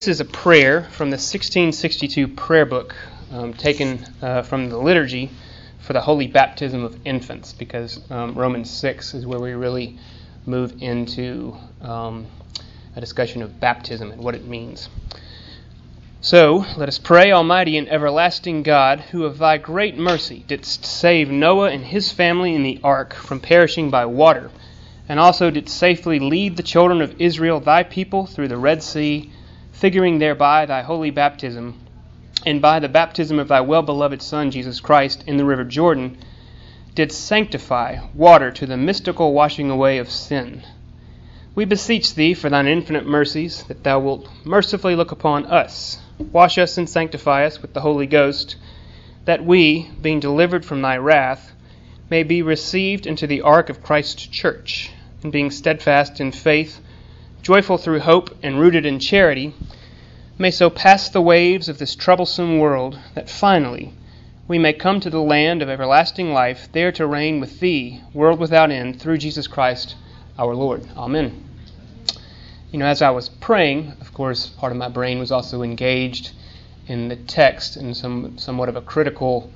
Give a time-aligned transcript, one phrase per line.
[0.00, 2.94] This is a prayer from the 1662 prayer book
[3.32, 5.30] um, taken uh, from the liturgy
[5.80, 9.98] for the holy baptism of infants because um, Romans 6 is where we really
[10.44, 12.26] move into um,
[12.94, 14.90] a discussion of baptism and what it means.
[16.20, 21.30] So, let us pray, Almighty and everlasting God, who of thy great mercy didst save
[21.30, 24.50] Noah and his family in the ark from perishing by water,
[25.08, 29.32] and also didst safely lead the children of Israel, thy people, through the Red Sea
[29.78, 31.78] figuring thereby thy holy baptism,
[32.46, 36.16] and by the baptism of thy well beloved Son, Jesus Christ, in the river Jordan,
[36.94, 40.62] did sanctify water to the mystical washing away of sin.
[41.54, 46.56] We beseech thee for thine infinite mercies, that thou wilt mercifully look upon us, wash
[46.56, 48.56] us and sanctify us with the Holy Ghost,
[49.26, 51.52] that we, being delivered from thy wrath,
[52.08, 54.90] may be received into the ark of Christ's church,
[55.22, 56.80] and being steadfast in faith,
[57.42, 59.54] joyful through hope, and rooted in charity,
[60.38, 63.92] may so pass the waves of this troublesome world that finally
[64.48, 68.38] we may come to the land of everlasting life, there to reign with Thee, world
[68.38, 69.96] without end, through Jesus Christ
[70.38, 70.86] our Lord.
[70.96, 71.42] Amen.
[72.70, 76.32] You know, as I was praying, of course, part of my brain was also engaged
[76.86, 79.50] in the text in some somewhat of a critical.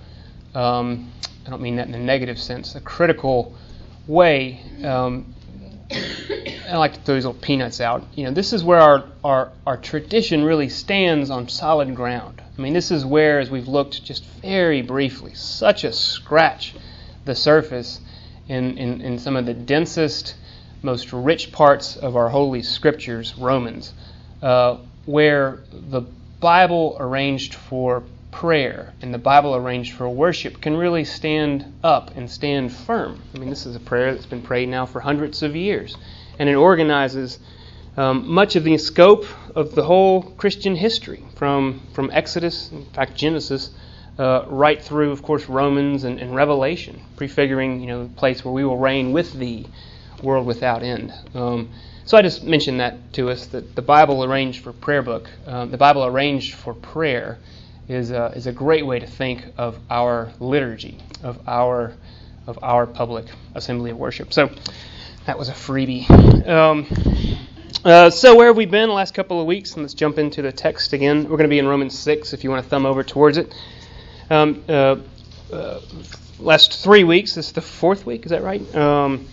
[0.55, 1.13] Um,
[1.47, 2.75] I don't mean that in a negative sense.
[2.75, 3.55] A critical
[4.07, 4.61] way.
[4.83, 5.35] Um,
[6.71, 8.05] I like to throw these little peanuts out.
[8.15, 12.41] You know, this is where our, our, our tradition really stands on solid ground.
[12.57, 16.75] I mean, this is where, as we've looked just very briefly, such a scratch
[17.25, 18.01] the surface
[18.49, 20.37] in, in, in some of the densest,
[20.83, 23.93] most rich parts of our holy scriptures, Romans,
[24.41, 26.03] uh, where the
[26.39, 32.31] Bible arranged for prayer and the Bible arranged for worship can really stand up and
[32.31, 33.21] stand firm.
[33.35, 35.97] I mean, this is a prayer that's been prayed now for hundreds of years
[36.41, 37.39] and it organizes
[37.99, 43.15] um, much of the scope of the whole Christian history, from from Exodus, in fact
[43.15, 43.71] Genesis,
[44.19, 48.55] uh, right through, of course, Romans and, and, Revelation, prefiguring you know the place where
[48.55, 49.67] we will reign with Thee,
[50.23, 51.13] world without end.
[51.35, 51.69] Um,
[52.07, 55.71] so I just mentioned that to us that the Bible arranged for prayer book, um,
[55.71, 57.39] the Bible arranged for prayer,
[57.87, 61.93] is a, is a great way to think of our liturgy, of our
[62.47, 64.33] of our public assembly of worship.
[64.33, 64.49] So.
[65.27, 66.09] That was a freebie.
[66.49, 66.87] Um,
[67.85, 69.75] uh, so, where have we been the last couple of weeks?
[69.75, 71.25] And let's jump into the text again.
[71.25, 73.55] We're going to be in Romans 6 if you want to thumb over towards it.
[74.31, 74.97] Um, uh,
[75.53, 75.81] uh,
[76.39, 78.75] last three weeks, this is the fourth week, is that right?
[78.75, 79.29] Um,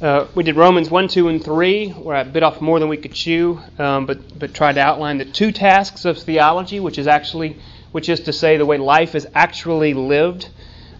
[0.00, 2.96] uh, we did Romans 1, 2, and 3, where I bit off more than we
[2.96, 7.08] could chew, um, but, but tried to outline the two tasks of theology, which is
[7.08, 7.56] actually,
[7.90, 10.48] which is to say the way life is actually lived.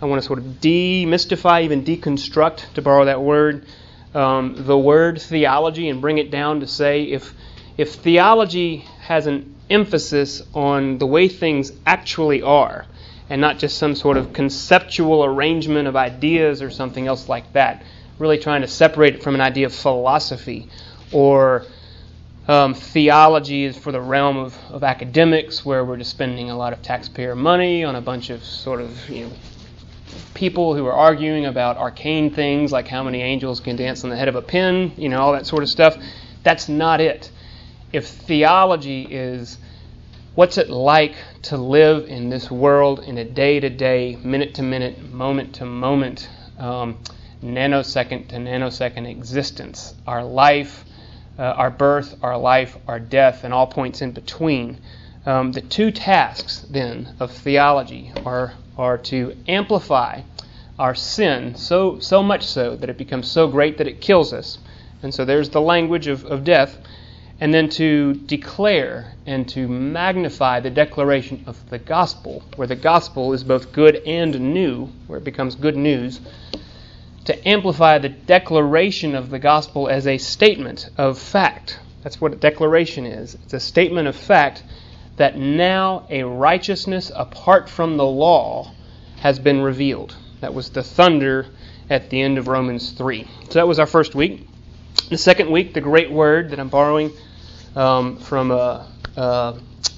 [0.00, 3.66] I want to sort of demystify, even deconstruct, to borrow that word,
[4.14, 7.32] um, the word theology and bring it down to say if,
[7.78, 12.84] if theology has an emphasis on the way things actually are,
[13.30, 17.82] and not just some sort of conceptual arrangement of ideas or something else like that,
[18.18, 20.68] really trying to separate it from an idea of philosophy
[21.12, 21.64] or
[22.48, 26.72] um, theology is for the realm of, of academics where we're just spending a lot
[26.72, 29.32] of taxpayer money on a bunch of sort of you know
[30.34, 34.16] people who are arguing about arcane things like how many angels can dance on the
[34.16, 35.96] head of a pin, you know, all that sort of stuff.
[36.42, 37.30] That's not it.
[37.92, 39.58] If theology is
[40.34, 44.62] what's it like to live in this world in a day to day, minute to
[44.62, 46.98] minute, moment to moment, um,
[47.42, 50.84] nanosecond to nanosecond existence, our life,
[51.38, 54.78] uh, our birth, our life, our death, and all points in between.
[55.26, 60.20] Um, the two tasks, then, of theology are are to amplify
[60.76, 64.58] our sin so so much so that it becomes so great that it kills us.
[65.04, 66.78] And so there's the language of, of death.
[67.40, 73.32] And then to declare and to magnify the declaration of the gospel, where the gospel
[73.32, 76.20] is both good and new, where it becomes good news.
[77.26, 81.78] To amplify the declaration of the gospel as a statement of fact.
[82.02, 83.36] That's what a declaration is.
[83.44, 84.64] It's a statement of fact
[85.22, 88.68] that now a righteousness apart from the law
[89.20, 90.16] has been revealed.
[90.40, 91.46] That was the thunder
[91.88, 93.28] at the end of Romans 3.
[93.44, 94.48] So that was our first week.
[95.10, 97.12] The second week, the great word that I'm borrowing
[97.76, 98.84] um, from uh,
[99.16, 99.52] uh,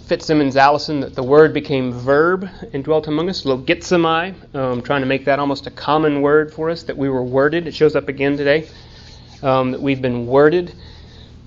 [0.08, 5.06] FitzSimons Allison, that the word became verb and dwelt among us, logizomai, um, trying to
[5.06, 7.66] make that almost a common word for us, that we were worded.
[7.66, 8.68] It shows up again today,
[9.42, 10.74] um, that we've been worded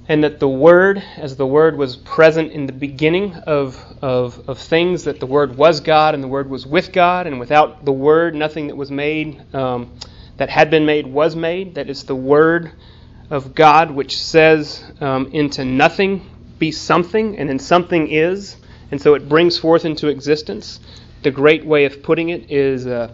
[0.10, 4.58] and that the Word, as the Word was present in the beginning of, of, of
[4.58, 7.92] things, that the Word was God and the Word was with God, and without the
[7.92, 9.92] Word, nothing that was made, um,
[10.38, 11.76] that had been made, was made.
[11.76, 12.72] That is the Word
[13.30, 16.26] of God, which says um, into nothing
[16.58, 18.56] be something, and then something is,
[18.92, 20.80] and so it brings forth into existence.
[21.24, 23.14] The great way of putting it is uh,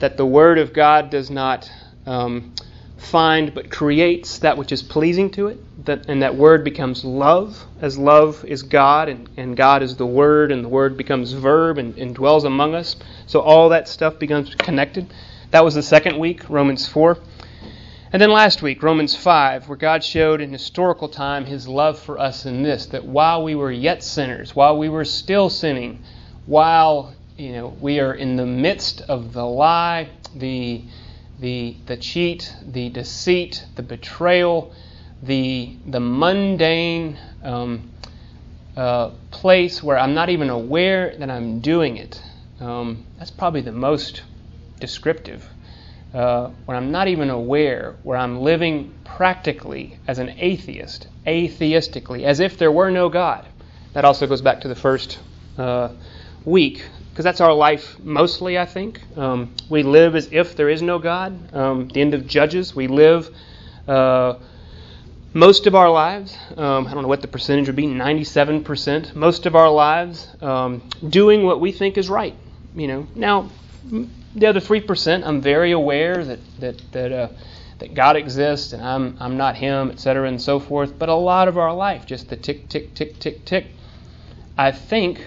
[0.00, 1.70] that the Word of God does not
[2.04, 2.54] um,
[2.96, 7.64] find but creates that which is pleasing to it, that, and that Word becomes love,
[7.80, 11.78] as love is God, and, and God is the Word, and the Word becomes verb
[11.78, 12.96] and, and dwells among us.
[13.26, 15.12] So all that stuff becomes connected.
[15.50, 17.18] That was the second week, Romans 4.
[18.12, 22.18] And then last week, Romans 5, where God showed in historical time his love for
[22.18, 26.02] us in this that while we were yet sinners, while we were still sinning,
[26.46, 30.84] while you know we are in the midst of the lie, the
[31.40, 34.72] the the cheat, the deceit, the betrayal,
[35.22, 37.90] the the mundane um,
[38.76, 42.22] uh, place where I'm not even aware that I'm doing it.
[42.60, 44.22] Um, that's probably the most
[44.80, 45.48] descriptive
[46.14, 52.40] uh, when I'm not even aware, where I'm living practically as an atheist, atheistically, as
[52.40, 53.46] if there were no God.
[53.92, 55.18] That also goes back to the first
[55.58, 55.90] uh,
[56.44, 59.00] week, because that's our life mostly, I think.
[59.16, 61.54] Um, we live as if there is no God.
[61.54, 63.34] Um, the end of Judges, we live
[63.88, 64.34] uh,
[65.36, 69.44] most of our lives, um, I don't know what the percentage would be, 97%, most
[69.44, 72.34] of our lives um, doing what we think is right.
[72.74, 73.50] You know, now
[74.34, 77.28] the other three percent, I'm very aware that that that uh,
[77.80, 80.26] that God exists and I'm I'm not Him, etc.
[80.26, 80.98] and so forth.
[80.98, 83.66] But a lot of our life, just the tick tick tick tick tick.
[84.56, 85.26] I think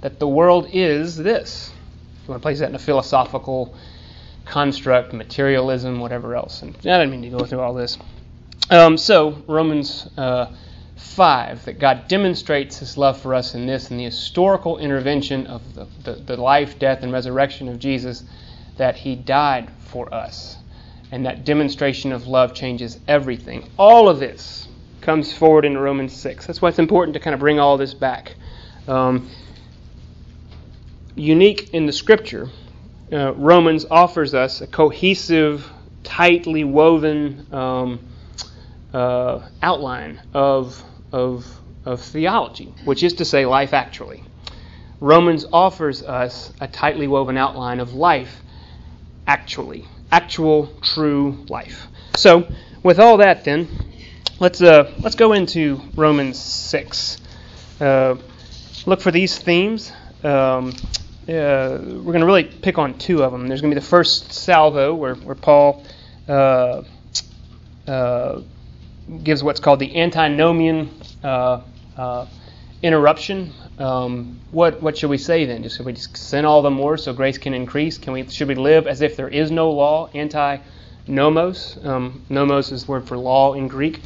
[0.00, 1.70] that the world is this.
[2.22, 3.76] If you want to place that in a philosophical
[4.46, 6.62] construct, materialism, whatever else.
[6.62, 7.98] And I didn't mean to go through all this.
[8.70, 10.08] Um, so Romans.
[10.16, 10.46] Uh,
[11.14, 15.74] 5 that God demonstrates his love for us in this, in the historical intervention of
[15.74, 18.24] the, the, the, life, death, and resurrection of Jesus,
[18.78, 20.56] that he died for us.
[21.12, 23.70] And that demonstration of love changes everything.
[23.78, 24.66] All of this
[25.00, 26.46] comes forward in Romans 6.
[26.46, 28.34] That's why it's important to kind of bring all this back.
[28.88, 29.30] Um,
[31.14, 32.48] unique in the scripture,
[33.12, 35.70] uh, Romans offers us a cohesive,
[36.02, 38.00] tightly woven um,
[38.94, 40.82] uh, outline of
[41.12, 41.46] of,
[41.84, 44.24] of theology, which is to say, life actually.
[45.00, 48.42] Romans offers us a tightly woven outline of life
[49.26, 51.86] actually, actual, true life.
[52.16, 52.46] So,
[52.82, 53.68] with all that, then,
[54.40, 57.18] let's uh, let's go into Romans six.
[57.80, 58.16] Uh,
[58.86, 59.92] look for these themes.
[60.22, 60.72] Um,
[61.28, 63.48] uh, we're going to really pick on two of them.
[63.48, 65.84] There's going to be the first salvo, where where Paul
[66.28, 66.82] uh,
[67.86, 68.40] uh,
[69.22, 70.90] gives what's called the antinomian
[71.22, 71.60] uh,
[71.96, 72.26] uh,
[72.82, 73.52] interruption.
[73.78, 75.62] Um, what what should we say then?
[75.62, 77.98] Just, Should we just sin all the more so grace can increase?
[77.98, 80.08] Can we should we live as if there is no law?
[80.14, 80.58] Anti
[81.06, 81.78] nomos.
[81.84, 84.00] Um, nomos is the word for law in Greek.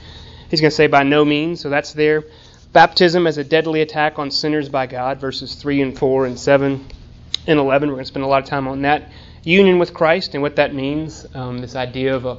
[0.50, 1.60] He's going to say by no means.
[1.60, 2.24] So that's there.
[2.72, 6.86] Baptism as a deadly attack on sinners by God, verses three and four and seven
[7.46, 7.88] and eleven.
[7.88, 9.10] We're going to spend a lot of time on that.
[9.44, 11.26] Union with Christ and what that means.
[11.34, 12.38] Um, this idea of a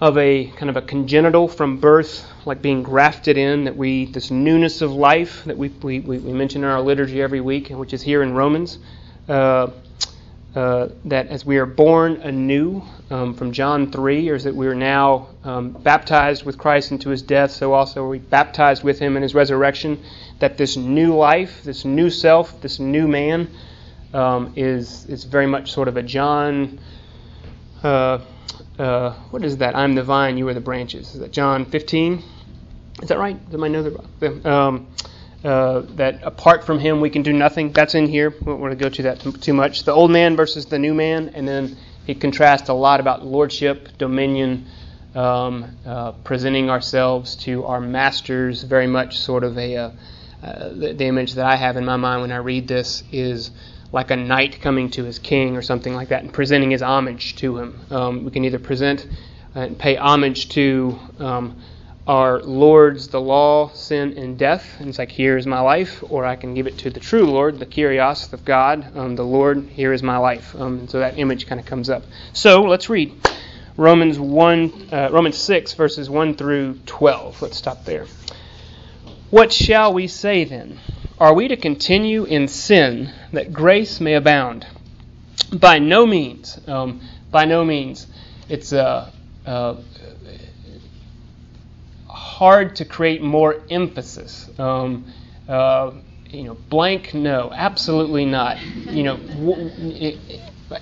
[0.00, 4.30] of a kind of a congenital from birth, like being grafted in, that we, this
[4.30, 8.00] newness of life that we, we, we mention in our liturgy every week, which is
[8.00, 8.78] here in Romans,
[9.28, 9.68] uh,
[10.54, 14.66] uh, that as we are born anew um, from John 3, or is that we
[14.66, 18.98] are now um, baptized with Christ into his death, so also are we baptized with
[18.98, 20.02] him in his resurrection,
[20.38, 23.50] that this new life, this new self, this new man,
[24.14, 26.80] um, is, is very much sort of a John.
[27.82, 28.18] Uh,
[28.80, 29.76] uh, what is that?
[29.76, 31.14] I'm the vine, you are the branches.
[31.14, 32.22] Is that John 15?
[33.02, 33.36] Is that right?
[33.36, 33.92] Is that my another?
[34.44, 34.88] Um,
[35.44, 37.72] uh, that apart from him we can do nothing.
[37.72, 38.30] That's in here.
[38.30, 39.84] We don't want to go to that too much.
[39.84, 43.96] The old man versus the new man, and then he contrasts a lot about lordship,
[43.98, 44.66] dominion,
[45.14, 48.62] um, uh, presenting ourselves to our masters.
[48.62, 49.90] Very much sort of a uh,
[50.42, 53.50] uh the, the, image that I have in my mind when I read this is
[53.92, 57.36] like a knight coming to his king or something like that and presenting his homage
[57.36, 57.80] to him.
[57.90, 59.06] Um, we can either present
[59.54, 61.60] and pay homage to um,
[62.06, 64.76] our Lord's the law, sin, and death.
[64.78, 66.02] And it's like, here is my life.
[66.08, 69.24] Or I can give it to the true Lord, the Kyrios of God, um, the
[69.24, 70.54] Lord, here is my life.
[70.56, 72.02] Um, and so that image kind of comes up.
[72.32, 73.14] So let's read
[73.76, 77.42] Romans 1, uh, Romans 6, verses 1 through 12.
[77.42, 78.06] Let's stop there.
[79.30, 80.80] What shall we say then?
[81.20, 84.66] Are we to continue in sin that grace may abound?
[85.52, 86.58] By no means.
[86.66, 88.06] Um, by no means.
[88.48, 89.10] It's uh,
[89.44, 89.76] uh,
[92.08, 94.48] hard to create more emphasis.
[94.58, 95.12] Um,
[95.46, 95.92] uh,
[96.30, 98.58] you know, blank, no, absolutely not.
[98.64, 100.18] You know, w-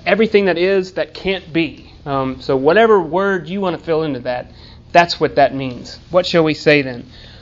[0.07, 1.92] everything that is, that can't be.
[2.07, 4.52] Um, so, whatever word you want to fill into that,
[4.92, 5.99] that's what that means.
[6.11, 7.11] What shall we say then?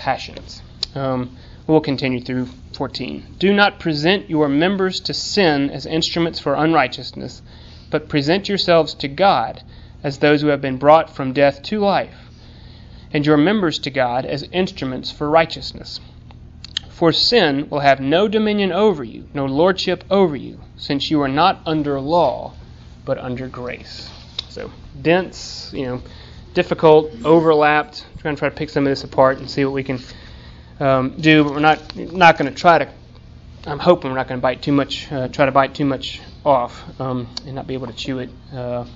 [0.00, 0.62] passions.
[0.94, 3.36] Um, we'll continue through 14.
[3.38, 7.42] Do not present your members to sin as instruments for unrighteousness,
[7.90, 9.62] but present yourselves to God
[10.02, 12.30] as those who have been brought from death to life,
[13.12, 16.00] and your members to God as instruments for righteousness.
[16.88, 21.28] For sin will have no dominion over you, no lordship over you, since you are
[21.28, 22.54] not under law
[23.04, 24.10] but under grace.
[24.48, 26.02] So dense, you know,
[26.54, 28.06] difficult, overlapped.
[28.16, 30.00] We're going to try to pick some of this apart and see what we can
[30.78, 32.88] um, do, but we're not not going to try to.
[33.66, 36.20] I'm hoping we're not going to bite too much, uh, try to bite too much
[36.44, 38.86] off, um, and not be able to chew it uh,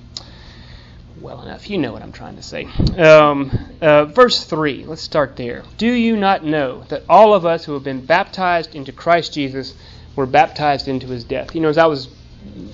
[1.21, 1.69] well enough.
[1.69, 2.65] You know what I'm trying to say.
[2.97, 4.85] Um, uh, verse three.
[4.85, 5.63] Let's start there.
[5.77, 9.75] Do you not know that all of us who have been baptized into Christ Jesus
[10.17, 11.55] were baptized into His death?
[11.55, 12.09] You know, as I was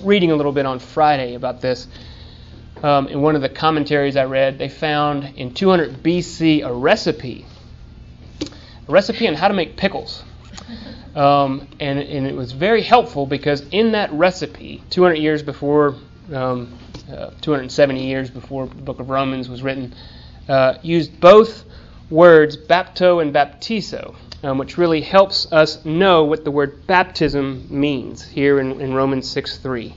[0.01, 1.87] reading a little bit on Friday about this.
[2.83, 7.45] Um, in one of the commentaries I read, they found in 200 BC a recipe,
[8.87, 10.23] a recipe on how to make pickles.
[11.15, 15.95] Um, and, and, it was very helpful because in that recipe, 200 years before,
[16.33, 16.77] um,
[17.11, 19.93] uh, 270 years before the book of Romans was written,
[20.47, 21.65] uh, used both
[22.09, 28.23] words bapto and baptizo um, which really helps us know what the word baptism means
[28.23, 29.93] here in, in Romans 6 3.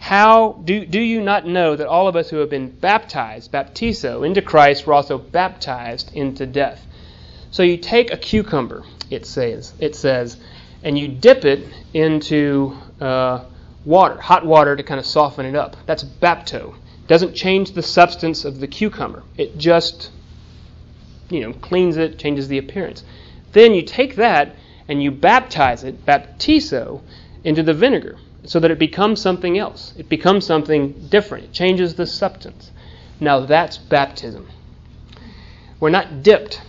[0.00, 4.26] How do, do you not know that all of us who have been baptized, baptizo,
[4.26, 6.86] into Christ were also baptized into death?
[7.50, 10.38] So you take a cucumber, it says, it says,
[10.82, 13.44] and you dip it into uh,
[13.84, 15.76] water, hot water to kind of soften it up.
[15.84, 16.74] That's bapto.
[17.06, 19.22] Doesn't change the substance of the cucumber.
[19.36, 20.10] It just,
[21.28, 23.04] you know, cleans it, changes the appearance.
[23.52, 24.56] Then you take that
[24.88, 27.02] and you baptize it, baptizo,
[27.44, 29.94] into the vinegar so that it becomes something else.
[29.96, 31.44] It becomes something different.
[31.44, 32.70] It changes the substance.
[33.20, 34.48] Now that's baptism.
[35.78, 36.60] We're not dipped.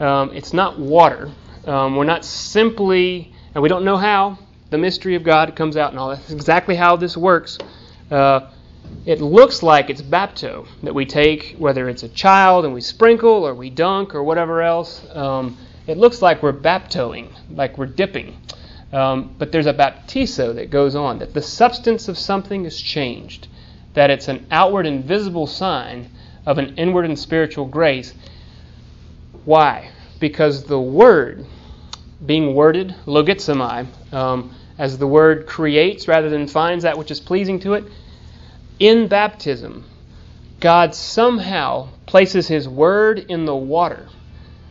[0.00, 1.30] Um, it's not water.
[1.66, 4.38] Um, we're not simply, and we don't know how
[4.70, 6.10] the mystery of God comes out and all.
[6.10, 7.58] That's exactly how this works.
[8.10, 8.50] Uh,
[9.06, 13.46] it looks like it's bapto that we take, whether it's a child and we sprinkle
[13.46, 15.04] or we dunk or whatever else.
[15.14, 18.36] Um, it looks like we're baptoing, like we're dipping.
[18.94, 23.48] Um, but there's a baptizo that goes on, that the substance of something is changed,
[23.94, 26.10] that it's an outward and visible sign
[26.46, 28.14] of an inward and spiritual grace.
[29.44, 29.90] Why?
[30.20, 31.44] Because the word,
[32.24, 37.58] being worded, logizomai, um, as the word creates rather than finds that which is pleasing
[37.60, 37.84] to it,
[38.78, 39.84] in baptism,
[40.60, 44.08] God somehow places His word in the water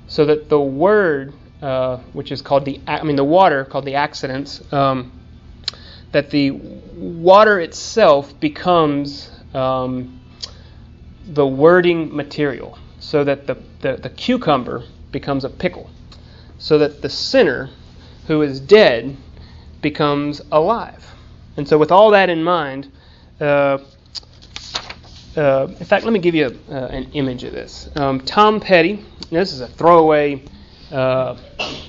[0.08, 1.34] so that the word,
[1.64, 5.14] uh, which is called the, I mean, the water called the accidents, um,
[6.12, 10.20] that the water itself becomes um,
[11.26, 15.90] the wording material, so that the, the, the cucumber becomes a pickle,
[16.58, 17.70] so that the sinner
[18.28, 19.16] who is dead
[19.82, 21.16] becomes alive.
[21.56, 22.92] And so, with all that in mind,
[23.40, 23.78] uh,
[25.38, 27.90] uh, in fact, let me give you a, uh, an image of this.
[27.96, 30.44] Um, Tom Petty, this is a throwaway
[30.94, 31.38] uh,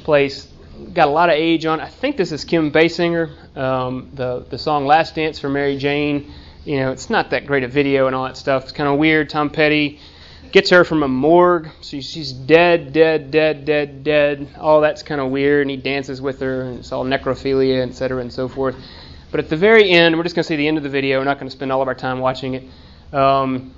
[0.02, 0.48] place,
[0.92, 1.80] got a lot of age on.
[1.80, 3.56] I think this is Kim Basinger.
[3.56, 6.32] Um, the the song "Last Dance for Mary Jane."
[6.64, 8.64] You know, it's not that great a video and all that stuff.
[8.64, 9.28] It's kind of weird.
[9.28, 10.00] Tom Petty
[10.50, 11.68] gets her from a morgue.
[11.82, 14.48] So she's dead, dead, dead, dead, dead.
[14.58, 15.62] All that's kind of weird.
[15.62, 18.76] And he dances with her, and it's all necrophilia, etc., and so forth.
[19.30, 21.18] But at the very end, we're just going to see the end of the video.
[21.18, 23.14] We're not going to spend all of our time watching it.
[23.14, 23.74] Um,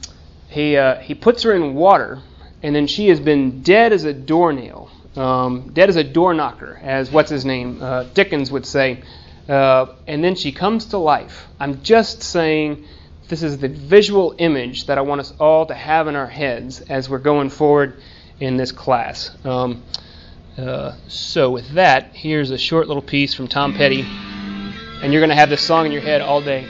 [0.48, 2.20] he uh, he puts her in water,
[2.62, 6.78] and then she has been dead as a doornail, um, dead as a door knocker,
[6.82, 9.02] as what's his name uh, Dickens would say.
[9.48, 11.46] Uh, and then she comes to life.
[11.60, 12.84] I'm just saying
[13.28, 16.80] this is the visual image that I want us all to have in our heads
[16.80, 18.00] as we're going forward
[18.40, 19.36] in this class.
[19.44, 19.82] Um,
[20.56, 25.30] uh, so, with that, here's a short little piece from Tom Petty, and you're going
[25.30, 26.66] to have this song in your head all day.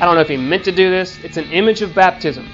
[0.00, 1.18] I don't know if he meant to do this.
[1.24, 2.48] It's an image of baptism.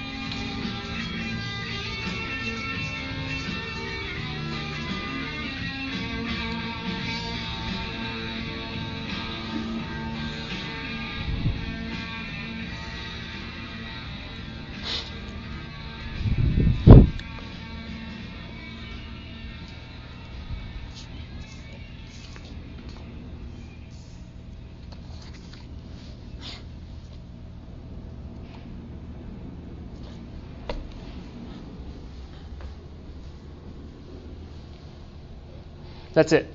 [36.15, 36.47] That's it.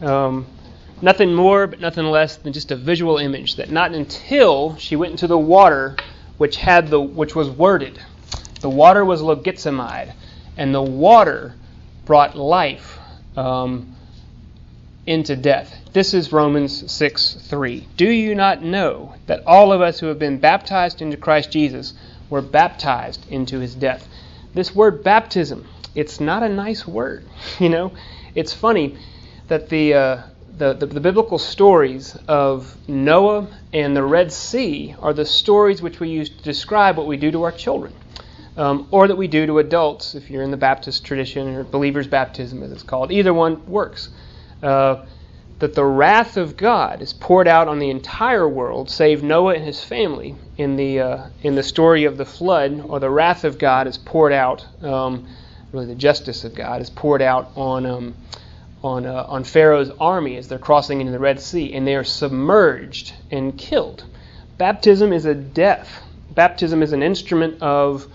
[0.00, 0.46] Um,
[1.02, 3.56] nothing more, but nothing less than just a visual image.
[3.56, 5.96] That not until she went into the water,
[6.38, 8.00] which had the which was worded,
[8.60, 10.12] the water was logizomai,
[10.56, 11.54] and the water
[12.06, 12.98] brought life
[13.36, 13.96] um,
[15.06, 15.74] into death.
[15.92, 17.86] This is Romans 6 3.
[17.96, 21.94] Do you not know that all of us who have been baptized into Christ Jesus
[22.30, 24.06] were baptized into his death?
[24.54, 27.24] This word baptism, it's not a nice word,
[27.58, 27.90] you know
[28.34, 28.96] it's funny
[29.48, 30.22] that the, uh,
[30.56, 36.00] the, the, the, biblical stories of Noah and the Red Sea are the stories which
[36.00, 37.92] we use to describe what we do to our children,
[38.56, 42.06] um, or that we do to adults, if you're in the Baptist tradition or believer's
[42.06, 43.10] baptism, as it's called.
[43.10, 44.10] Either one works.
[44.62, 45.04] Uh,
[45.60, 49.64] that the wrath of God is poured out on the entire world, save Noah and
[49.64, 53.58] his family, in the uh, in the story of the flood, or the wrath of
[53.58, 54.66] God is poured out.
[54.82, 55.28] Um,
[55.72, 58.14] really the justice of God, is poured out on um,
[58.82, 62.04] on uh, on Pharaoh's army as they're crossing into the Red Sea, and they are
[62.04, 64.04] submerged and killed.
[64.58, 66.02] Baptism is a death.
[66.34, 68.06] Baptism is an instrument of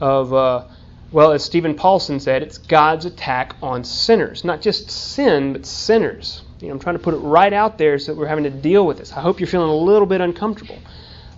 [0.00, 0.64] of uh,
[1.12, 6.42] well, as Steven Paulson said, it's God's attack on sinners, not just sin, but sinners.
[6.60, 8.50] You know, I'm trying to put it right out there so that we're having to
[8.50, 9.12] deal with this.
[9.12, 10.78] I hope you're feeling a little bit uncomfortable.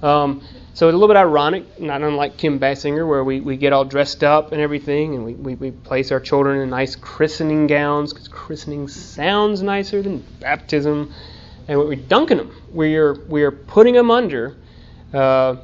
[0.03, 0.43] Um,
[0.75, 3.85] so it's a little bit ironic, not unlike Kim Basinger, where we, we get all
[3.85, 8.13] dressed up and everything, and we, we, we place our children in nice christening gowns,
[8.13, 11.13] because christening sounds nicer than baptism.
[11.69, 12.57] And we're dunking them.
[12.73, 14.57] We're, we're putting them under
[15.13, 15.57] uh,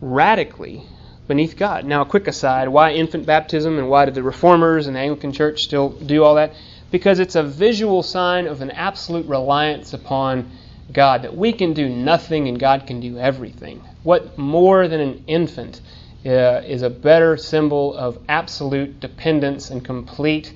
[0.00, 0.82] radically
[1.26, 1.84] beneath God.
[1.84, 5.32] Now, a quick aside why infant baptism and why did the Reformers and the Anglican
[5.32, 6.54] Church still do all that?
[6.90, 10.50] Because it's a visual sign of an absolute reliance upon
[10.92, 13.82] God, that we can do nothing and God can do everything.
[14.02, 15.80] What more than an infant
[16.24, 20.52] uh, is a better symbol of absolute dependence and complete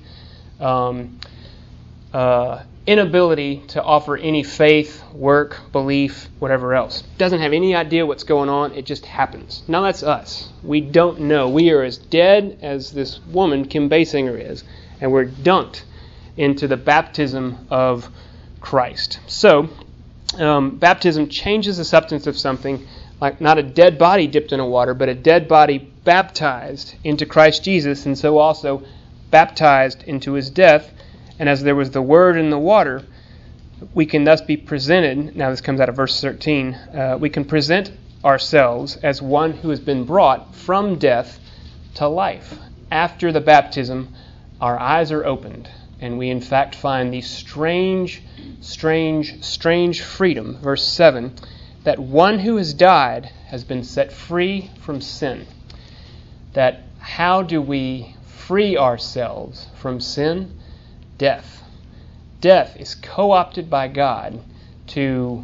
[0.59, 1.19] um,
[2.13, 7.03] uh, inability to offer any faith, work, belief, whatever else.
[7.17, 9.63] Doesn't have any idea what's going on, it just happens.
[9.67, 10.51] Now that's us.
[10.63, 11.49] We don't know.
[11.49, 14.63] We are as dead as this woman, Kim Basinger, is,
[14.99, 15.83] and we're dunked
[16.35, 18.09] into the baptism of
[18.59, 19.19] Christ.
[19.27, 19.69] So,
[20.39, 22.87] um, baptism changes the substance of something,
[23.21, 27.25] like not a dead body dipped in a water, but a dead body baptized into
[27.25, 28.83] Christ Jesus, and so also
[29.31, 30.91] baptized into his death.
[31.39, 33.03] And as there was the word in the water,
[33.93, 35.35] we can thus be presented.
[35.35, 36.73] Now, this comes out of verse 13.
[36.73, 37.91] Uh, we can present
[38.23, 41.39] ourselves as one who has been brought from death
[41.95, 42.57] to life.
[42.91, 44.13] After the baptism,
[44.61, 45.69] our eyes are opened,
[45.99, 48.21] and we in fact find these strange
[48.63, 51.33] strange, strange freedom, verse 7,
[51.83, 55.45] that one who has died has been set free from sin.
[56.53, 60.57] That how do we free ourselves from sin?
[61.17, 61.61] Death.
[62.39, 64.39] Death is co opted by God
[64.87, 65.43] to,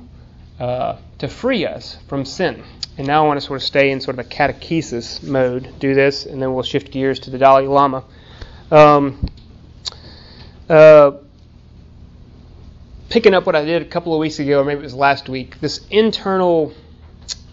[0.60, 2.64] uh, to free us from sin.
[2.98, 5.94] And now I want to sort of stay in sort of a catechesis mode, do
[5.94, 8.04] this, and then we'll shift gears to the Dalai Lama.
[8.72, 9.26] Um,
[10.70, 11.12] uh,
[13.10, 15.30] picking up what I did a couple of weeks ago, or maybe it was last
[15.30, 16.74] week, this internal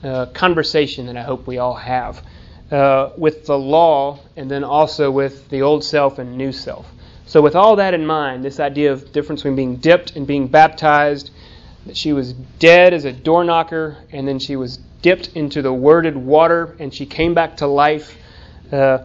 [0.05, 2.23] uh, conversation that I hope we all have
[2.71, 6.87] uh, with the law and then also with the old self and new self.
[7.27, 10.47] So, with all that in mind, this idea of difference between being dipped and being
[10.47, 11.31] baptized,
[11.87, 15.73] that she was dead as a door knocker, and then she was dipped into the
[15.73, 18.17] worded water, and she came back to life.
[18.71, 18.99] Uh,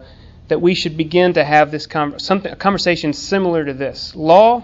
[0.48, 1.88] that we should begin to have this
[2.18, 4.14] something, a conversation similar to this.
[4.14, 4.62] Law,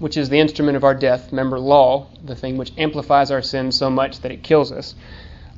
[0.00, 1.30] which is the instrument of our death.
[1.30, 4.96] Remember, law, the thing which amplifies our sins so much that it kills us.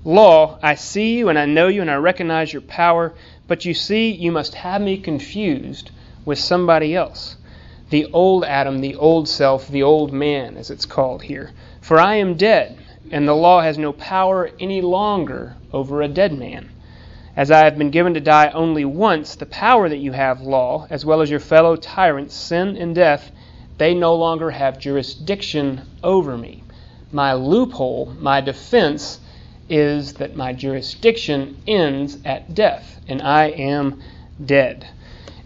[0.04, 3.14] Law, I see you and I know you and I recognize your power,
[3.46, 5.92] but you see, you must have me confused
[6.24, 7.36] with somebody else.
[7.90, 11.52] The old Adam, the old self, the old man, as it's called here.
[11.80, 12.78] For I am dead,
[13.12, 16.68] and the law has no power any longer over a dead man.
[17.36, 20.86] As I have been given to die only once, the power that you have, law,
[20.90, 23.30] as well as your fellow tyrants, sin and death,
[23.78, 26.62] they no longer have jurisdiction over me.
[27.10, 29.20] My loophole, my defense,
[29.68, 34.00] is that my jurisdiction ends at death, and I am
[34.44, 34.86] dead.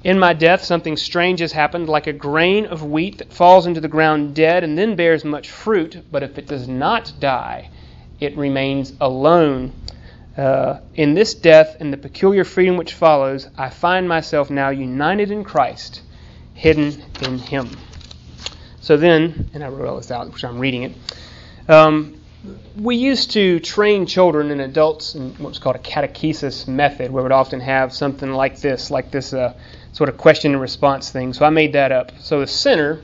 [0.05, 3.81] In my death, something strange has happened, like a grain of wheat that falls into
[3.81, 7.71] the ground dead and then bears much fruit, but if it does not die,
[8.21, 9.73] it remains alone.
[10.37, 15.31] Uh, in this death and the peculiar freedom which follows, I find myself now united
[15.31, 16.03] in Christ,
[16.55, 17.71] hidden in Him.
[18.87, 20.93] So then, and I wrote all this out, which I'm reading it.
[21.69, 22.21] Um,
[22.81, 27.33] we used to train children and adults in what's called a catechesis method, where we'd
[27.33, 29.55] often have something like this, like this uh,
[29.91, 31.33] sort of question and response thing.
[31.33, 32.13] So I made that up.
[32.21, 33.01] So the sinner,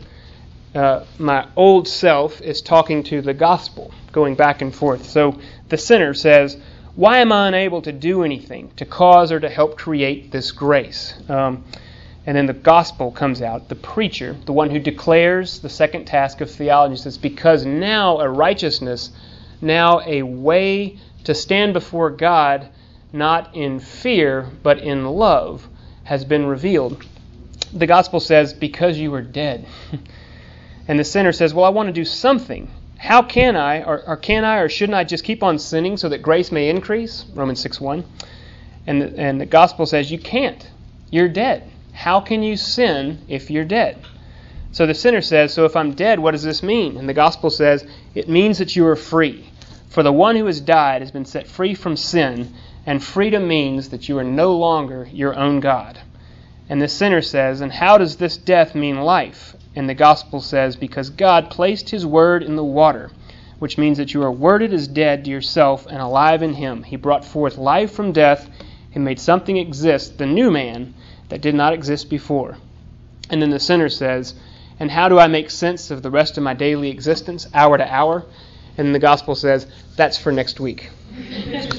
[0.72, 5.10] uh, my old self, is talking to the gospel, going back and forth.
[5.10, 6.56] So the sinner says,
[6.94, 11.14] Why am I unable to do anything to cause or to help create this grace?
[11.28, 11.64] Um,
[12.24, 16.40] and then the gospel comes out, the preacher, the one who declares the second task
[16.40, 19.10] of theology, says, Because now a righteousness,
[19.60, 22.68] now a way to stand before God,
[23.12, 25.68] not in fear, but in love
[26.04, 27.04] has been revealed.
[27.72, 29.66] The gospel says, because you were dead.
[30.88, 32.70] and the sinner says, well, I want to do something.
[32.98, 36.08] How can I, or, or, can I, or shouldn't I just keep on sinning so
[36.08, 37.24] that grace may increase?
[37.34, 38.04] Romans 6 1.
[38.86, 40.68] And and the gospel says, you can't.
[41.10, 41.71] You're dead.
[41.92, 44.04] How can you sin if you're dead?
[44.72, 46.96] So the sinner says, So if I'm dead, what does this mean?
[46.96, 49.46] And the gospel says, It means that you are free.
[49.88, 53.90] For the one who has died has been set free from sin and freedom means
[53.90, 55.98] that you are no longer your own God.
[56.68, 59.54] And the sinner says, And how does this death mean life?
[59.76, 63.10] And the gospel says, Because God placed his word in the water,
[63.58, 66.82] which means that you are worded as dead to yourself and alive in him.
[66.82, 68.50] He brought forth life from death
[68.94, 70.94] and made something exist, the new man,
[71.32, 72.58] that did not exist before.
[73.30, 74.34] And then the sinner says,
[74.78, 77.90] And how do I make sense of the rest of my daily existence, hour to
[77.90, 78.26] hour?
[78.76, 79.66] And the gospel says,
[79.96, 80.90] That's for next week.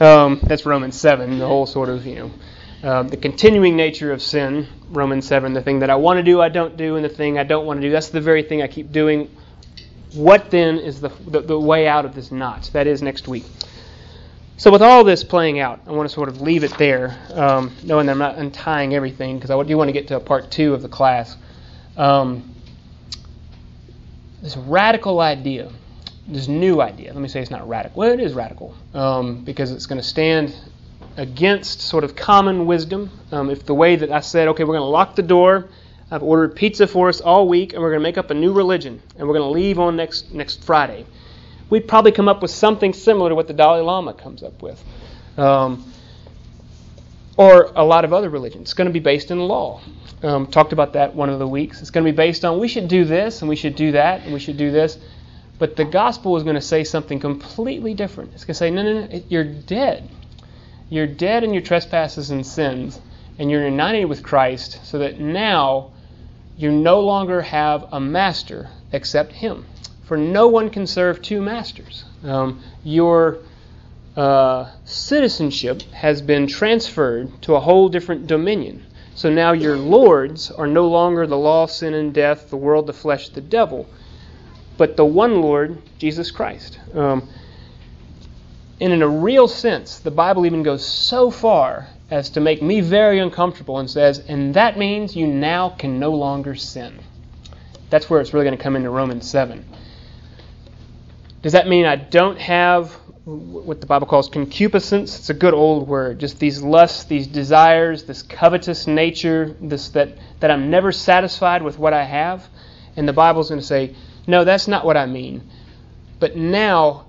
[0.00, 2.30] Um, that's Romans 7, the whole sort of, you know,
[2.82, 6.40] uh, the continuing nature of sin, Romans 7, the thing that I want to do,
[6.40, 8.62] I don't do, and the thing I don't want to do, that's the very thing
[8.62, 9.28] I keep doing.
[10.14, 12.70] What then is the, the, the way out of this knot?
[12.72, 13.44] That is next week.
[14.60, 17.74] So, with all this playing out, I want to sort of leave it there, um,
[17.82, 20.50] knowing that I'm not untying everything, because I do want to get to a part
[20.50, 21.34] two of the class.
[21.96, 22.54] Um,
[24.42, 25.70] this radical idea
[26.28, 27.10] this new idea.
[27.14, 28.00] Let me say it's not radical.
[28.00, 30.54] Well, it is radical um, because it's going to stand
[31.16, 33.10] against sort of common wisdom.
[33.32, 35.70] Um, if the way that I said, okay, we're going to lock the door,
[36.10, 38.52] I've ordered pizza for us all week, and we're going to make up a new
[38.52, 41.06] religion, and we're going to leave on next next Friday,
[41.70, 44.82] we'd probably come up with something similar to what the Dalai Lama comes up with.
[45.38, 45.90] Um,
[47.36, 48.62] or a lot of other religions.
[48.62, 49.80] It's going to be based in law.
[50.22, 51.80] Um, talked about that one of the weeks.
[51.80, 54.22] It's going to be based on we should do this and we should do that
[54.22, 54.98] and we should do this.
[55.58, 58.32] But the gospel is going to say something completely different.
[58.34, 60.08] It's going to say, no, no, no, you're dead.
[60.90, 63.00] You're dead in your trespasses and sins,
[63.38, 65.92] and you're united with Christ so that now
[66.56, 69.64] you no longer have a master except Him.
[70.10, 72.04] For no one can serve two masters.
[72.24, 73.38] Um, your
[74.16, 78.82] uh, citizenship has been transferred to a whole different dominion.
[79.14, 82.92] So now your lords are no longer the law, sin, and death, the world, the
[82.92, 83.86] flesh, the devil
[84.80, 86.80] but the one Lord, Jesus Christ.
[86.94, 87.28] Um,
[88.80, 92.80] and in a real sense, the Bible even goes so far as to make me
[92.80, 96.98] very uncomfortable and says, and that means you now can no longer sin.
[97.90, 99.66] That's where it's really going to come into Romans 7.
[101.42, 102.92] Does that mean I don't have
[103.24, 105.18] what the Bible calls concupiscence?
[105.18, 106.18] It's a good old word.
[106.18, 111.78] Just these lusts, these desires, this covetous nature, this that, that I'm never satisfied with
[111.78, 112.46] what I have.
[112.96, 113.94] And the Bible's going to say,
[114.26, 115.48] no, that's not what I mean.
[116.18, 117.06] But now,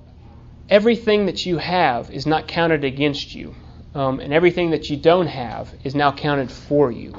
[0.70, 3.54] everything that you have is not counted against you,
[3.94, 7.14] um, and everything that you don't have is now counted for you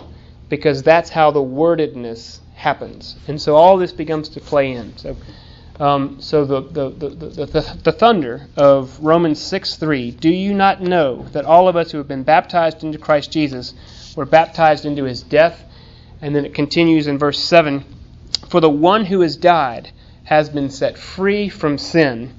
[0.49, 3.17] because that's how the wordedness happens.
[3.27, 4.97] And so all this becomes to play in.
[4.97, 5.17] So,
[5.83, 10.81] um, so the, the, the, the, the thunder of Romans 6 3 Do you not
[10.81, 13.75] know that all of us who have been baptized into Christ Jesus
[14.15, 15.65] were baptized into his death?
[16.21, 17.85] And then it continues in verse 7
[18.49, 19.91] For the one who has died
[20.23, 22.33] has been set free from sin.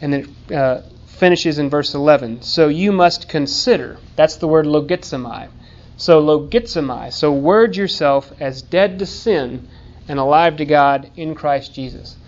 [0.00, 2.42] And then it uh, finishes in verse 11.
[2.42, 3.98] So you must consider.
[4.14, 5.48] That's the word logizomai.
[5.96, 7.12] So logizomai.
[7.12, 9.66] So word yourself as dead to sin
[10.06, 12.18] and alive to God in Christ Jesus.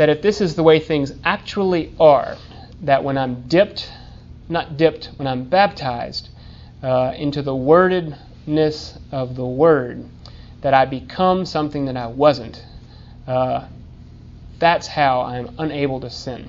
[0.00, 2.38] That if this is the way things actually are,
[2.84, 3.92] that when I'm dipped,
[4.48, 6.30] not dipped, when I'm baptized
[6.82, 10.06] uh, into the wordedness of the Word,
[10.62, 12.64] that I become something that I wasn't.
[13.26, 13.66] Uh,
[14.58, 16.48] that's how I'm unable to sin.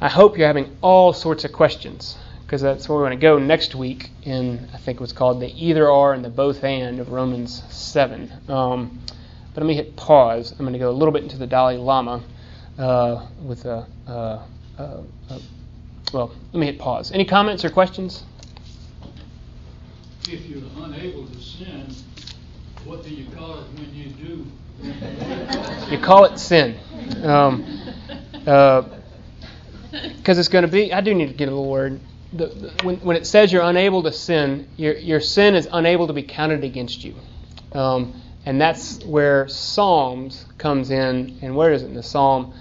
[0.00, 3.38] I hope you're having all sorts of questions because that's where we're going to go
[3.38, 7.12] next week in, I think what's called the either or and the both and of
[7.12, 8.32] Romans 7.
[8.48, 8.98] Um,
[9.54, 10.52] but let me hit pause.
[10.52, 12.22] I'm going to go a little bit into the Dalai Lama
[12.78, 14.10] uh, with a, uh,
[14.78, 15.38] uh, uh
[16.12, 17.12] well, let me hit pause.
[17.12, 18.24] Any comments or questions?
[20.28, 21.94] If you're unable to sin,
[22.84, 24.46] what do you call it when you do?
[25.90, 26.76] you call it sin.
[27.22, 27.64] Um,
[28.46, 28.82] uh,
[29.90, 30.92] because it's going to be.
[30.92, 32.00] I do need to get a little word.
[32.32, 36.06] The, the, when, when it says you're unable to sin, your, your sin is unable
[36.06, 37.16] to be counted against you.
[37.72, 41.38] Um, and that's where Psalms comes in.
[41.42, 42.54] And where is it in the Psalm?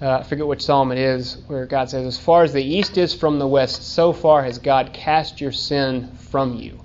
[0.00, 2.98] Uh, I forget which Psalm it is, where God says, As far as the east
[2.98, 6.80] is from the west, so far has God cast your sin from you.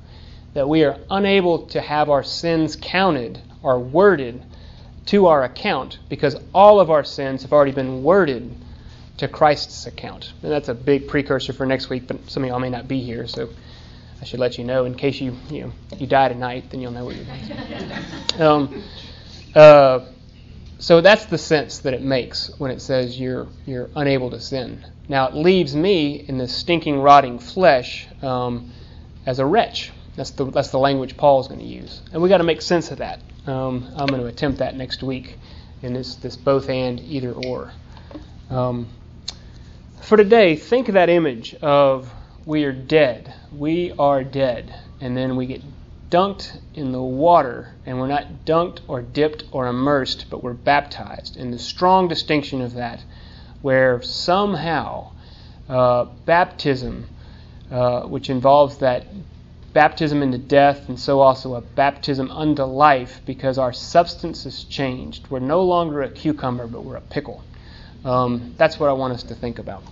[0.54, 4.44] That we are unable to have our sins counted or worded
[5.08, 8.56] to our account because all of our sins have already been worded
[9.18, 10.34] to Christ's account.
[10.44, 13.02] And that's a big precursor for next week, but some of y'all may not be
[13.02, 13.50] here, so
[14.22, 16.92] I should let you know in case you you know you die tonight, then you'll
[16.92, 18.42] know what you're doing.
[18.42, 18.84] um,
[19.56, 20.06] uh,
[20.80, 24.86] so that's the sense that it makes when it says you're you're unable to sin.
[25.08, 28.72] Now it leaves me in this stinking, rotting flesh um,
[29.26, 29.92] as a wretch.
[30.16, 32.92] That's the that's the language Paul's going to use, and we got to make sense
[32.92, 33.22] of that.
[33.46, 35.38] Um, I'm going to attempt that next week
[35.82, 37.72] in this this both and either or.
[38.50, 38.88] Um,
[40.02, 42.12] for today, think of that image of
[42.48, 43.34] we are dead.
[43.52, 44.74] We are dead.
[45.02, 45.62] And then we get
[46.10, 51.36] dunked in the water, and we're not dunked or dipped or immersed, but we're baptized.
[51.36, 53.04] And the strong distinction of that,
[53.62, 55.12] where somehow
[55.68, 57.10] uh, baptism,
[57.70, 59.06] uh, which involves that
[59.74, 65.30] baptism into death, and so also a baptism unto life, because our substance is changed.
[65.30, 67.44] We're no longer a cucumber, but we're a pickle.
[68.06, 69.84] Um, that's what I want us to think about.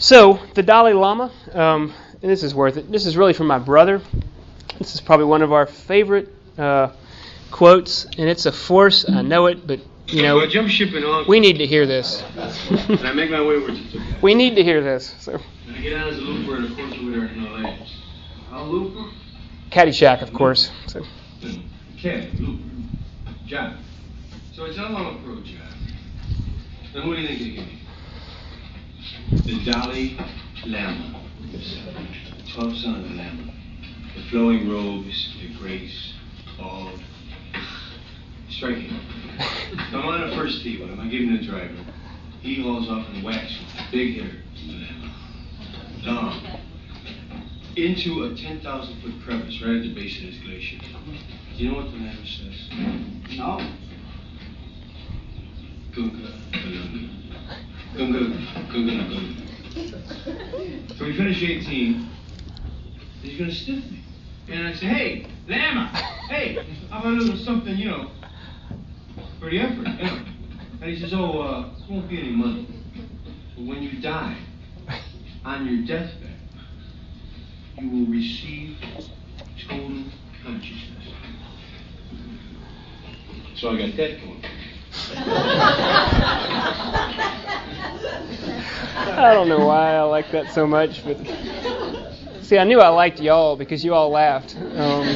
[0.00, 2.90] So, the Dalai Lama, um, and this is worth it.
[2.90, 4.00] This is really from my brother.
[4.78, 6.92] This is probably one of our favorite uh,
[7.50, 9.06] quotes, and it's a force.
[9.06, 10.38] I know it, but you know,
[11.28, 12.24] we need to hear this.
[12.68, 15.14] Can I make my way over to We need to hear this.
[15.18, 15.38] So.
[15.68, 17.76] I get out as a looper and of course we're in LA?
[18.48, 19.10] How looper?
[19.70, 20.70] Caddyshack, of course.
[20.86, 21.04] So.
[21.98, 22.62] Okay, looper.
[23.46, 23.76] John.
[24.54, 25.60] So it's all on approach, John.
[26.94, 27.79] Then what do you think you give me?
[29.30, 30.16] The Dalai
[30.66, 31.20] Lama,
[32.54, 33.52] 12 son of the Lama.
[34.16, 36.14] The flowing robes, the grace,
[36.60, 36.92] all
[38.48, 38.98] striking.
[39.92, 41.74] I'm on a first tee when I'm giving the driver.
[42.40, 45.12] He hauls off and whacks with a big hitter, the Lama.
[46.02, 46.60] Long.
[47.76, 50.78] Into a 10,000 foot crevice right at the base of this glacier.
[51.56, 52.68] Do you know what the Lama says?
[53.36, 53.60] No.
[55.94, 56.32] Gunga,
[57.96, 58.04] So
[61.04, 62.08] we finish 18.
[63.22, 64.04] He's going to stiff me.
[64.48, 65.86] And I say, hey, Lama,
[66.28, 68.10] hey, how about a little something, you know,
[69.40, 70.24] for the effort, you know?
[70.80, 72.66] And he says, oh, uh, there won't be any money.
[73.56, 74.36] But when you die,
[75.44, 76.36] on your deathbed,
[77.78, 78.76] you will receive
[79.68, 80.04] total
[80.44, 81.08] consciousness.
[83.56, 84.44] So I got that going.
[87.80, 91.18] I don't know why I like that so much, but
[92.42, 94.56] see, I knew I liked y'all because you all laughed.
[94.56, 95.06] Um,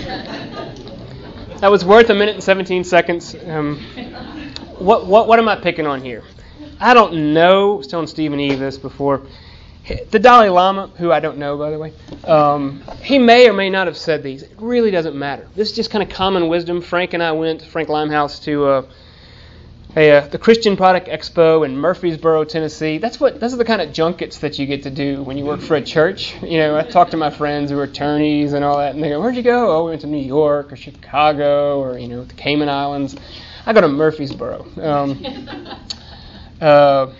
[1.61, 3.35] that was worth a minute and 17 seconds.
[3.46, 3.79] Um,
[4.79, 6.22] what, what, what am I picking on here?
[6.81, 7.74] I don't know.
[7.74, 9.22] I was telling Steve and Eve this before.
[10.11, 11.92] The Dalai Lama, who I don't know by the way,
[12.24, 14.42] um, he may or may not have said these.
[14.42, 15.46] It really doesn't matter.
[15.55, 16.81] This is just kind of common wisdom.
[16.81, 18.87] Frank and I went, Frank Limehouse, to uh,
[19.95, 22.99] Hey, uh, the Christian Product Expo in Murfreesboro, Tennessee.
[22.99, 23.39] That's what.
[23.39, 25.77] Those are the kind of junkets that you get to do when you work for
[25.77, 26.35] a church.
[26.43, 29.11] You know, I talk to my friends who are attorneys and all that, and they
[29.11, 32.25] go, "Where'd you go?" Oh, we went to New York or Chicago or you know
[32.25, 33.15] the Cayman Islands.
[33.67, 34.67] I go to Murfreesboro.
[34.83, 35.25] Um,
[36.61, 37.13] uh,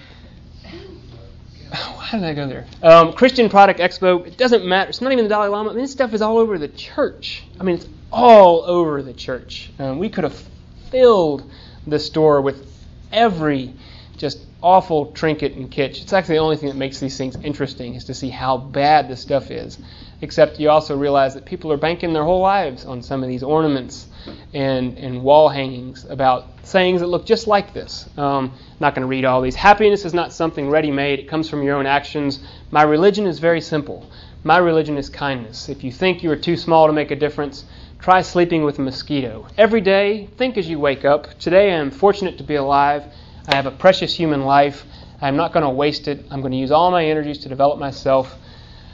[1.71, 2.67] how did I go there?
[2.83, 4.27] Um, Christian Product Expo.
[4.27, 4.89] It doesn't matter.
[4.89, 5.71] It's not even the Dalai Lama.
[5.71, 7.45] I mean, this stuff is all over the church.
[7.61, 9.71] I mean, it's all over the church.
[9.79, 10.43] Um, we could have
[10.91, 11.49] filled
[11.87, 12.71] the store with
[13.13, 13.73] every
[14.17, 16.01] just awful trinket and kitsch.
[16.03, 19.09] It's actually the only thing that makes these things interesting is to see how bad
[19.09, 19.79] this stuff is.
[20.23, 23.43] Except you also realize that people are banking their whole lives on some of these
[23.43, 24.07] ornaments
[24.55, 28.09] and, and wall hangings about sayings that look just like this.
[28.17, 29.55] Um, not going to read all these.
[29.55, 32.41] Happiness is not something ready made, it comes from your own actions.
[32.71, 34.09] My religion is very simple.
[34.45, 35.69] My religion is kindness.
[35.69, 37.65] If you think you are too small to make a difference,
[38.05, 39.47] Try sleeping with a mosquito.
[39.57, 41.39] Every day, think as you wake up.
[41.39, 43.03] Today, I am fortunate to be alive.
[43.49, 44.85] I have a precious human life.
[45.23, 46.23] I'm not going to waste it.
[46.31, 48.37] I'm going to use all my energies to develop myself.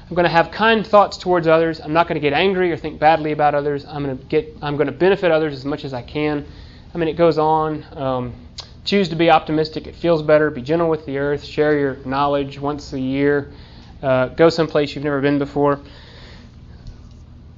[0.09, 1.81] I'm going to have kind thoughts towards others.
[1.81, 3.85] I'm not going to get angry or think badly about others.
[3.85, 4.57] I'm going to get.
[4.62, 6.46] I'm going to benefit others as much as I can.
[6.94, 7.85] I mean, it goes on.
[7.99, 8.33] Um,
[8.85, 9.88] choose to be optimistic.
[9.88, 10.53] It feels better.
[10.53, 11.42] Be gentle with the earth.
[11.42, 13.51] Share your knowledge once a year.
[14.01, 15.81] Uh, go someplace you've never been before.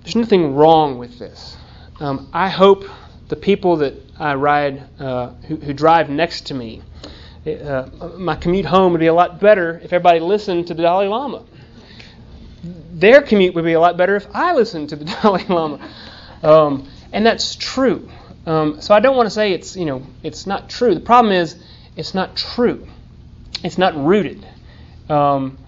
[0.02, 1.56] There's nothing wrong with this.
[2.00, 2.84] Um, I hope
[3.28, 6.82] the people that I ride, uh, who, who, drive next to me,
[7.46, 11.06] uh, my commute home would be a lot better if everybody listened to the Dalai
[11.06, 11.44] Lama.
[12.92, 15.88] Their commute would be a lot better if I listened to the Dalai Lama.
[16.42, 18.08] Um, and that's true.
[18.46, 20.94] Um, so I don't want to say it's you know it's not true.
[20.94, 21.56] The problem is
[21.96, 22.86] it's not true.
[23.62, 24.44] It's not rooted.
[25.08, 25.58] Um,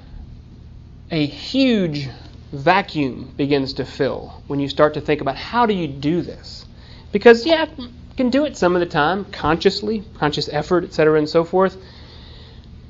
[1.11, 2.09] a huge
[2.55, 6.65] vacuum begins to fill when you start to think about how do you do this?
[7.13, 11.29] Because, yeah, you can do it some of the time, consciously, conscious effort, etc., and
[11.29, 11.77] so forth.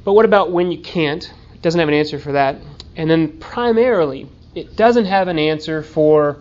[0.05, 1.25] But what about when you can't?
[1.55, 2.57] It doesn't have an answer for that.
[2.97, 6.39] And then, primarily, it doesn't have an answer for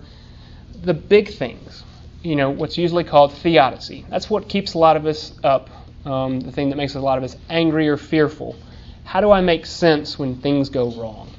[0.81, 1.83] the big things.
[2.21, 4.05] You know, what's usually called theodicy.
[4.09, 5.69] That's what keeps a lot of us up,
[6.05, 8.55] um, the thing that makes a lot of us angry or fearful.
[9.03, 11.32] How do I make sense when things go wrong?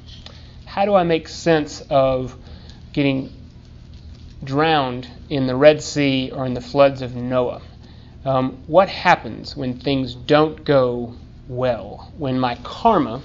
[0.75, 2.35] How do I make sense of
[2.91, 3.31] getting
[4.43, 7.61] drowned in the Red Sea or in the floods of Noah?
[8.25, 11.15] Um, what happens when things don't go
[11.47, 12.11] well?
[12.17, 13.21] When my karma,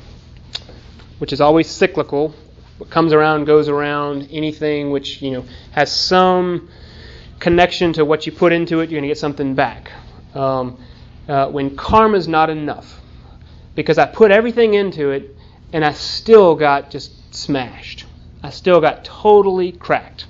[1.18, 2.36] which is always cyclical,
[2.78, 6.68] what comes around goes around, anything which you know has some
[7.40, 9.90] connection to what you put into it, you're going to get something back.
[10.36, 10.78] Um,
[11.26, 13.00] uh, when karma is not enough,
[13.74, 15.36] because I put everything into it
[15.72, 18.06] and I still got just smashed.
[18.42, 20.26] I still got totally cracked.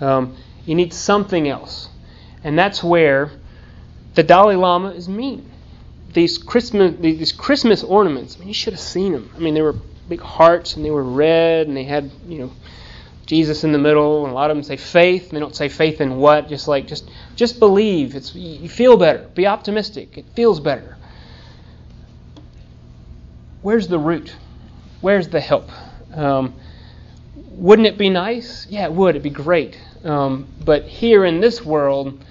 [0.00, 1.88] Um, you need something else.
[2.44, 3.32] And that's where
[4.14, 5.50] the Dalai Lama is mean.
[6.12, 9.30] These Christmas, these Christmas ornaments, I mean, you should have seen them.
[9.34, 9.74] I mean, they were
[10.08, 12.52] big hearts and they were red and they had, you know,
[13.26, 15.30] Jesus in the middle, and a lot of them say faith.
[15.30, 18.14] They don't say faith in what, just like just just believe.
[18.14, 19.28] It's you feel better.
[19.34, 20.16] Be optimistic.
[20.16, 20.96] It feels better.
[23.62, 24.32] Where's the root?
[25.06, 25.70] Where's the help?
[26.16, 26.52] Um,
[27.50, 28.66] wouldn't it be nice?
[28.68, 29.10] Yeah, it would.
[29.10, 29.80] It'd be great.
[30.02, 32.24] Um, but here in this world,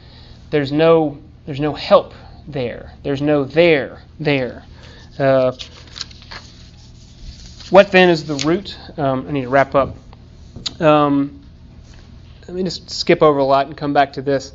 [0.49, 2.13] there's no there's no help
[2.49, 2.91] there.
[3.01, 4.65] There's no there there.
[5.17, 5.53] Uh,
[7.69, 8.77] what then is the root?
[8.97, 9.95] Um, I need to wrap up.
[10.81, 11.45] Um,
[12.45, 14.51] let me just skip over a lot and come back to this.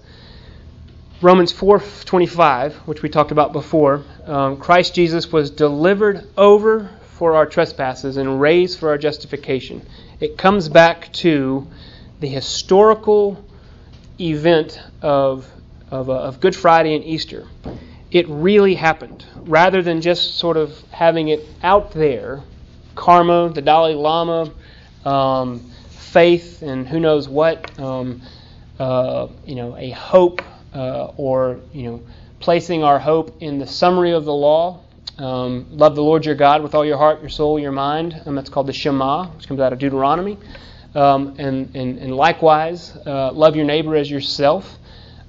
[1.23, 7.45] Romans 4:25, which we talked about before, um, Christ Jesus was delivered over for our
[7.45, 9.87] trespasses and raised for our justification.
[10.21, 11.67] It comes back to
[12.19, 13.45] the historical
[14.19, 15.47] event of,
[15.91, 17.47] of, uh, of Good Friday and Easter.
[18.11, 19.27] It really happened.
[19.37, 22.41] Rather than just sort of having it out there,
[22.95, 24.51] karma, the Dalai Lama,
[25.05, 28.23] um, faith, and who knows what, um,
[28.79, 30.41] uh, you know, a hope
[30.75, 32.01] uh, or, you know,
[32.39, 34.81] placing our hope in the summary of the law
[35.21, 38.21] um, love the Lord your God with all your heart, your soul, your mind.
[38.25, 40.39] And that's called the Shema, which comes out of Deuteronomy.
[40.95, 44.79] Um, and, and, and, likewise, uh, love your neighbor as yourself.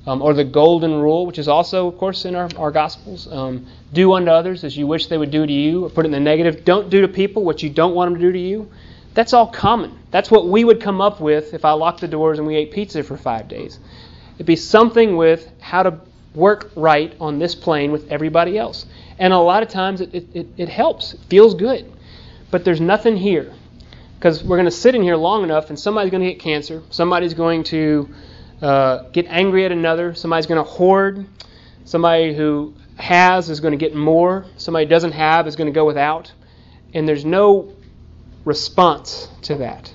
[0.07, 3.27] Um, or the golden rule, which is also, of course, in our, our Gospels.
[3.31, 5.85] Um, do unto others as you wish they would do to you.
[5.85, 6.63] Or put it in the negative.
[6.63, 8.71] Don't do to people what you don't want them to do to you.
[9.13, 9.99] That's all common.
[10.09, 12.71] That's what we would come up with if I locked the doors and we ate
[12.71, 13.77] pizza for five days.
[14.35, 15.99] It'd be something with how to
[16.33, 18.85] work right on this plane with everybody else.
[19.21, 21.85] And a lot of times it, it, it helps, it feels good.
[22.49, 23.53] But there's nothing here.
[24.17, 26.81] Because we're going to sit in here long enough and somebody's going to get cancer,
[26.89, 28.09] somebody's going to
[28.63, 31.27] uh, get angry at another, somebody's going to hoard,
[31.85, 35.85] somebody who has is going to get more, somebody doesn't have is going to go
[35.85, 36.31] without,
[36.95, 37.75] and there's no
[38.43, 39.93] response to that.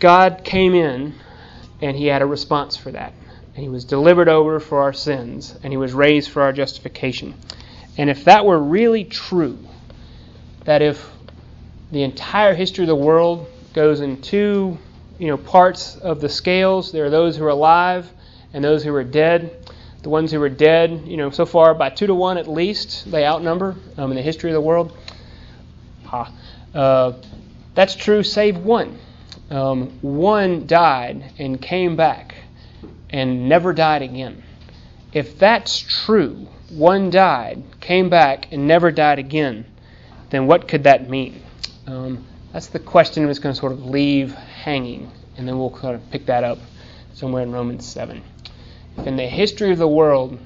[0.00, 1.14] God came in
[1.80, 3.12] and he had a response for that.
[3.54, 7.34] And he was delivered over for our sins and he was raised for our justification.
[7.98, 9.58] And if that were really true,
[10.64, 11.04] that if
[11.90, 14.78] the entire history of the world goes in two,
[15.18, 18.10] you know, parts of the scales, there are those who are alive
[18.52, 19.54] and those who are dead.
[20.02, 23.10] The ones who are dead, you know, so far by two to one at least,
[23.10, 24.96] they outnumber um, in the history of the world.
[26.04, 26.32] Ha.
[26.72, 27.12] Uh,
[27.74, 28.98] that's true, save one.
[29.50, 32.36] Um, one died and came back
[33.10, 34.44] and never died again.
[35.12, 39.64] If that's true, one died, came back, and never died again,
[40.30, 41.42] then what could that mean?
[41.86, 45.94] Um, that's the question we're going to sort of leave hanging, and then we'll kind
[45.94, 46.58] of pick that up
[47.14, 48.22] somewhere in Romans 7.
[48.96, 50.38] If in the history of the world,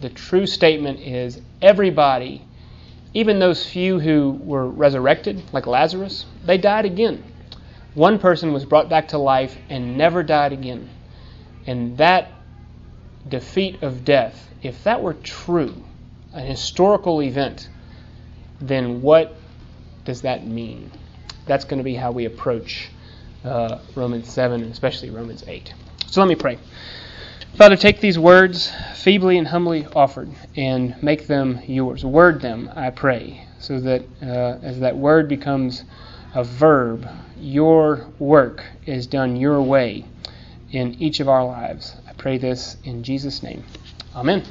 [0.00, 2.44] the true statement is everybody,
[3.14, 7.22] even those few who were resurrected, like Lazarus, they died again.
[7.94, 10.90] One person was brought back to life and never died again.
[11.66, 12.30] And that
[13.26, 15.84] defeat of death, if that were true,
[16.32, 17.68] an historical event,
[18.60, 19.36] then what
[20.04, 20.90] does that mean?
[21.46, 22.90] That's going to be how we approach
[23.44, 25.72] uh, Romans 7 and especially Romans 8.
[26.06, 26.58] So let me pray.
[27.56, 32.04] Father, take these words, feebly and humbly offered, and make them yours.
[32.04, 35.84] Word them, I pray, so that uh, as that word becomes
[36.34, 40.04] a verb, your work is done your way
[40.70, 41.96] in each of our lives.
[42.06, 43.64] I pray this in Jesus' name.
[44.16, 44.42] Amen.